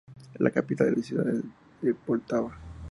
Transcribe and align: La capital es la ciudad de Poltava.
La 0.39 0.49
capital 0.49 0.87
es 0.93 0.97
la 0.97 1.03
ciudad 1.03 1.25
de 1.83 1.93
Poltava. 1.93 2.57